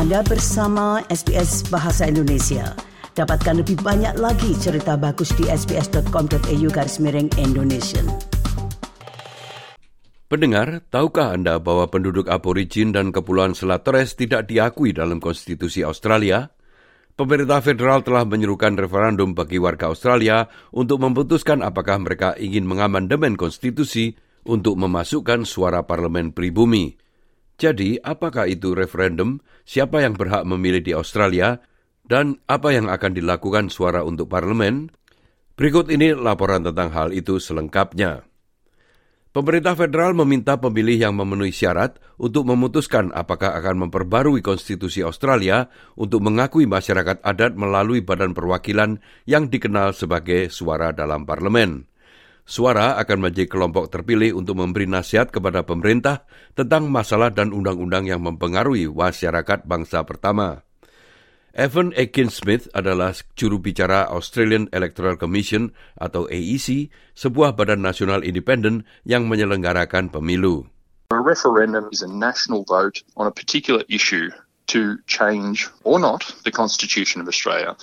[0.00, 2.72] Anda bersama SBS Bahasa Indonesia.
[3.12, 8.00] Dapatkan lebih banyak lagi cerita bagus di sbs.com.au garis miring Indonesia.
[10.24, 16.48] Pendengar, tahukah Anda bahwa penduduk aborigin dan Kepulauan Selat Torres tidak diakui dalam konstitusi Australia?
[17.12, 24.16] Pemerintah federal telah menyerukan referendum bagi warga Australia untuk memutuskan apakah mereka ingin mengamandemen konstitusi
[24.48, 27.09] untuk memasukkan suara parlemen pribumi.
[27.60, 29.44] Jadi, apakah itu referendum?
[29.68, 31.60] Siapa yang berhak memilih di Australia?
[32.00, 34.88] Dan apa yang akan dilakukan suara untuk parlemen?
[35.60, 38.24] Berikut ini laporan tentang hal itu selengkapnya.
[39.30, 46.24] Pemerintah federal meminta pemilih yang memenuhi syarat untuk memutuskan apakah akan memperbarui konstitusi Australia untuk
[46.24, 51.89] mengakui masyarakat adat melalui badan perwakilan yang dikenal sebagai suara dalam parlemen.
[52.50, 56.26] Suara akan menjadi kelompok terpilih untuk memberi nasihat kepada pemerintah
[56.58, 60.66] tentang masalah dan undang-undang yang mempengaruhi masyarakat bangsa pertama.
[61.54, 68.82] Evan Akin Smith adalah juru bicara Australian Electoral Commission atau AEC, sebuah badan nasional independen
[69.06, 70.66] yang menyelenggarakan pemilu.
[71.14, 74.26] A referendum is a national vote on a particular issue
[74.70, 77.74] to change or not the Constitution of Australia.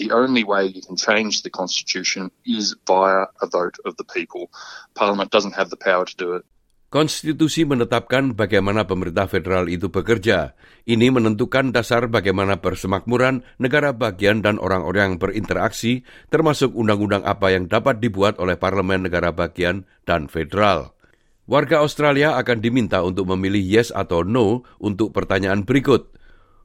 [0.00, 4.48] The only way you can change the constitution is via a vote of the people.
[4.96, 6.48] Parliament doesn't have the power to do it.
[6.90, 10.58] Konstitusi menetapkan bagaimana pemerintah federal itu bekerja.
[10.90, 16.02] Ini menentukan dasar bagaimana persemakmuran negara bagian dan orang-orang berinteraksi,
[16.34, 20.98] termasuk undang-undang apa yang dapat dibuat oleh parlemen negara bagian dan federal.
[21.46, 26.10] Warga Australia akan diminta untuk memilih yes atau no untuk pertanyaan berikut.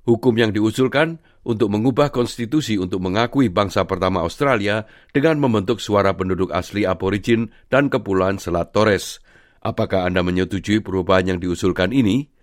[0.09, 6.49] Hukum yang diusulkan untuk mengubah konstitusi untuk mengakui bangsa pertama Australia dengan membentuk suara penduduk
[6.49, 9.21] asli aborigin dan kepulauan Selat Torres.
[9.61, 12.33] Apakah Anda menyetujui perubahan yang diusulkan ini?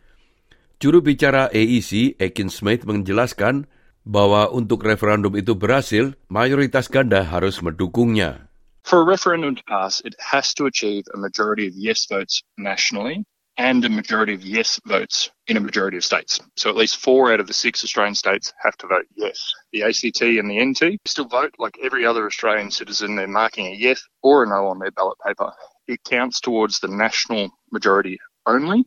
[0.78, 3.66] Juru bicara AEC, Ekin Smith, menjelaskan
[4.02, 8.50] bahwa untuk referendum itu berhasil, mayoritas ganda harus mendukungnya.
[8.82, 13.22] For a referendum to pass, it has to achieve a majority of yes votes nationally
[13.62, 16.40] and a majority of yes votes in a majority of states.
[16.56, 19.54] So at least four out of the six Australian states have to vote yes.
[19.72, 23.14] The ACT and the NT still vote like every other Australian citizen.
[23.14, 25.52] They're marking a yes or a no on their ballot paper.
[25.86, 28.84] It counts towards the national majority only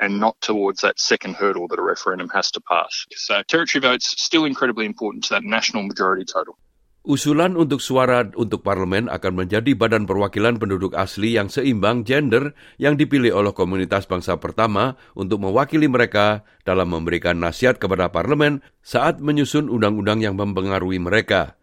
[0.00, 3.06] and not towards that second hurdle that a referendum has to pass.
[3.12, 6.58] So territory votes still incredibly important to that national majority total.
[7.06, 12.50] Usulan untuk suara untuk parlemen akan menjadi badan perwakilan penduduk asli yang seimbang gender
[12.82, 19.22] yang dipilih oleh komunitas bangsa pertama untuk mewakili mereka dalam memberikan nasihat kepada parlemen saat
[19.22, 21.54] menyusun undang-undang yang mempengaruhi mereka.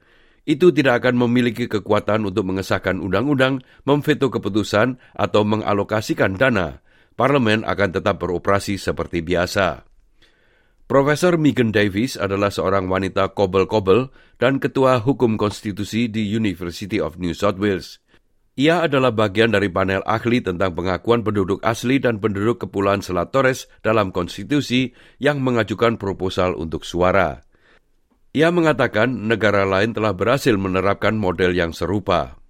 [0.48, 6.80] Itu tidak akan memiliki kekuatan untuk mengesahkan undang-undang, memveto keputusan, atau mengalokasikan dana.
[7.20, 9.93] Parlemen akan tetap beroperasi seperti biasa.
[10.84, 17.32] Profesor Megan Davis adalah seorang wanita kobel-kobel dan ketua hukum konstitusi di University of New
[17.32, 18.04] South Wales.
[18.60, 23.72] Ia adalah bagian dari panel ahli tentang pengakuan penduduk asli dan penduduk Kepulauan Selat Torres
[23.80, 24.92] dalam konstitusi
[25.24, 27.48] yang mengajukan proposal untuk suara.
[28.36, 32.44] Ia mengatakan negara lain telah berhasil menerapkan model yang serupa.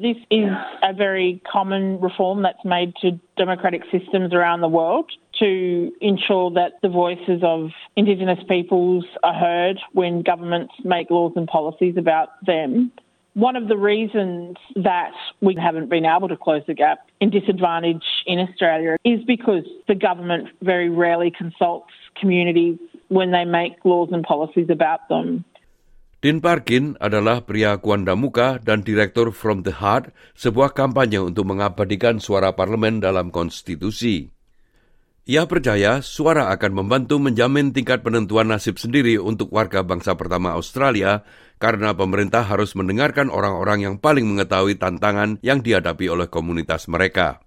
[0.00, 0.48] This is
[0.80, 5.08] a very common reform that's made to democratic systems around the world.
[5.40, 11.48] To ensure that the voices of Indigenous peoples are heard when governments make laws and
[11.48, 12.92] policies about them.
[13.34, 18.04] One of the reasons that we haven't been able to close the gap in disadvantage
[18.26, 22.78] in Australia is because the government very rarely consults communities
[23.08, 25.44] when they make laws and policies about them.
[26.20, 28.12] Din Parkin adalah pria Kuanda
[28.60, 34.39] dan direktur From the Heart, sebuah kampanye untuk mengabadikan suara parlemen dalam konstitusi.
[35.28, 41.28] Ia percaya suara akan membantu menjamin tingkat penentuan nasib sendiri untuk warga bangsa pertama Australia
[41.60, 47.44] karena pemerintah harus mendengarkan orang-orang yang paling mengetahui tantangan yang dihadapi oleh komunitas mereka.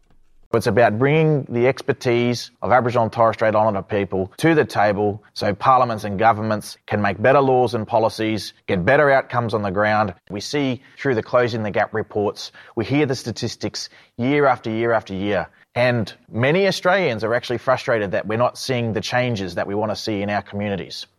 [0.54, 5.24] It's about bringing the expertise of Aboriginal and Torres Strait Islander people to the table
[5.34, 9.72] so parliaments and governments can make better laws and policies, get better outcomes on the
[9.74, 10.14] ground.
[10.30, 13.90] We see through the Closing the Gap reports, we hear the statistics
[14.22, 15.50] year after year after year.
[15.74, 19.90] And many Australians are actually frustrated that we're not seeing the changes that we want
[19.90, 21.10] to see in our communities.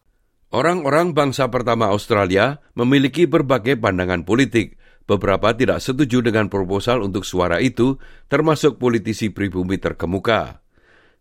[0.54, 4.78] Orang-orang bangsa pertama Australia memiliki berbagai pandangan politik.
[5.04, 8.00] Beberapa tidak setuju dengan proposal untuk suara itu,
[8.32, 10.64] termasuk politisi pribumi terkemuka.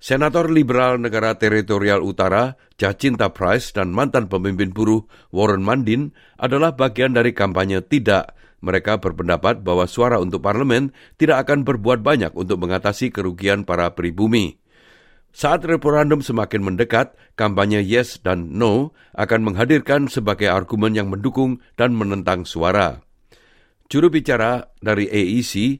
[0.03, 7.15] Senator liberal negara teritorial utara, Jacinta Price dan mantan pemimpin buruh Warren Mandin adalah bagian
[7.15, 13.11] dari kampanye tidak mereka berpendapat bahwa suara untuk parlemen tidak akan berbuat banyak untuk mengatasi
[13.11, 14.55] kerugian para pribumi.
[15.35, 21.91] Saat referendum semakin mendekat, kampanye yes dan no akan menghadirkan sebagai argumen yang mendukung dan
[21.91, 23.03] menentang suara.
[23.93, 25.77] Juru bicara dari AEC,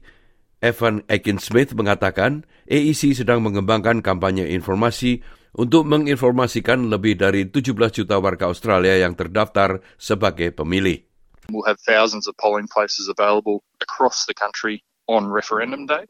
[0.62, 1.02] Evan
[1.42, 5.18] Smith mengatakan AEC sedang mengembangkan kampanye informasi
[5.58, 11.02] untuk menginformasikan lebih dari 17 juta warga Australia yang terdaftar sebagai pemilih.
[11.50, 16.06] We'll have thousands of polling places available across the country on referendum day.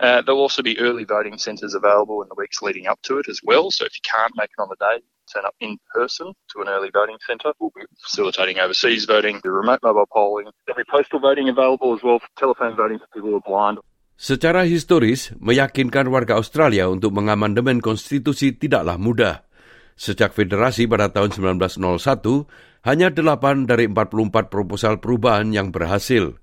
[0.00, 3.28] Uh, there'll also be early voting centres available in the weeks leading up to it
[3.28, 3.68] as well.
[3.68, 6.72] So if you can't make it on the day, turn up in person to an
[6.72, 7.52] early voting centre.
[7.60, 10.48] We'll be facilitating overseas voting, the remote mobile polling.
[10.64, 13.84] There'll be postal voting available as well for telephone voting for people who are blind.
[14.16, 19.48] Secara historis, meyakinkan warga Australia untuk mengamandemen konstitusi tidaklah mudah.
[20.00, 22.48] Sejak federasi pada tahun 1901,
[22.88, 26.39] hanya 8 dari 44 proposal perubahan yang berhasil.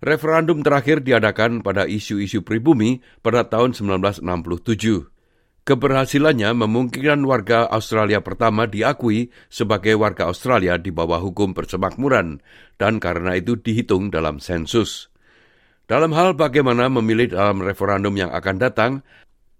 [0.00, 4.24] Referendum terakhir diadakan pada isu-isu pribumi pada tahun 1967.
[5.60, 12.40] Keberhasilannya memungkinkan warga Australia pertama diakui sebagai warga Australia di bawah hukum persemakmuran
[12.80, 15.12] dan karena itu dihitung dalam sensus.
[15.84, 18.92] Dalam hal bagaimana memilih dalam referendum yang akan datang,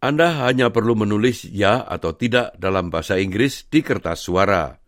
[0.01, 4.81] Anda hanya perlu menulis ya atau tidak dalam bahasa Inggris di kertas suara.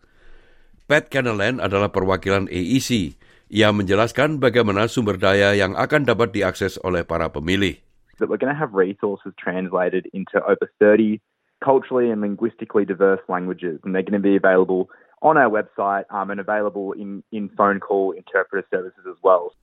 [0.89, 3.21] Pat Canelan adalah perwakilan AEC
[3.53, 7.77] Ia menjelaskan bagaimana sumber daya yang akan dapat diakses oleh para pemilih.
[8.17, 11.21] That we're going to have resources translated into over 30
[11.61, 14.89] culturally and linguistically diverse languages, and they're going to be available
[15.21, 19.53] on our website um, and available in, in phone call interpreter services as well.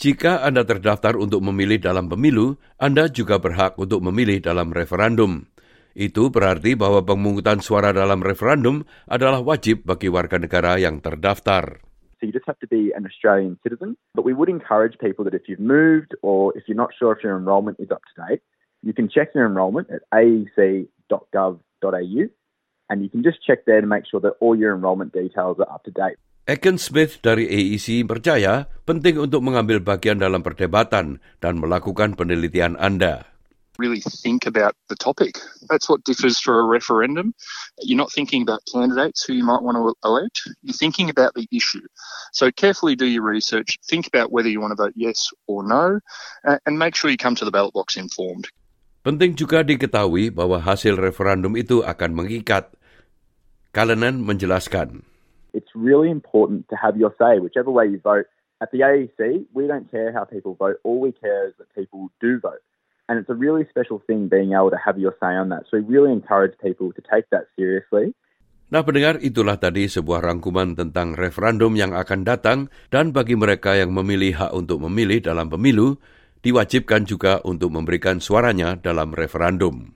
[0.00, 5.44] Jika Anda terdaftar untuk memilih dalam pemilu, Anda juga berhak untuk memilih dalam referendum.
[5.92, 11.85] Itu berarti bahwa pemungutan suara dalam referendum adalah wajib bagi warga negara yang terdaftar.
[12.26, 13.96] You just have to be an Australian citizen.
[14.14, 17.22] But we would encourage people that if you've moved or if you're not sure if
[17.22, 18.42] your enrolment is up to date,
[18.82, 21.60] you can check your enrolment at aec.gov.au
[22.90, 25.70] and you can just check there to make sure that all your enrolment details are
[25.70, 26.18] up to date.
[26.46, 33.35] Ekin Smith dari AEC percaya penting untuk mengambil bagian dalam perdebatan dan melakukan penelitian Anda.
[33.78, 35.38] Really think about the topic.
[35.68, 37.34] That's what differs for a referendum.
[37.80, 40.42] You're not thinking about candidates who you might want to elect.
[40.62, 41.84] You're thinking about the issue.
[42.32, 43.78] So carefully do your research.
[43.88, 46.00] Think about whether you want to vote yes or no,
[46.44, 48.48] and make sure you come to the ballot box informed.
[49.06, 52.74] Penting juga diketahui bahwa hasil referendum itu akan mengikat.
[53.70, 55.06] Kalenan menjelaskan.
[55.54, 58.26] It's really important to have your say, whichever way you vote.
[58.60, 60.80] At the AEC, we don't care how people vote.
[60.80, 62.64] All we care is that people do vote.
[63.06, 65.70] And it's a really special thing being able to have your say on that.
[65.70, 68.14] So we really encourage people to take that seriously.
[68.66, 72.58] Nah pendengar itulah tadi sebuah rangkuman tentang referendum yang akan datang
[72.90, 76.02] dan bagi mereka yang memilih hak untuk memilih dalam pemilu,
[76.42, 79.94] diwajibkan juga untuk memberikan suaranya dalam referendum.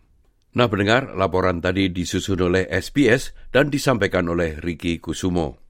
[0.55, 5.70] Nah pendengar, laporan tadi disusun oleh SBS dan disampaikan oleh Ricky Kusumo.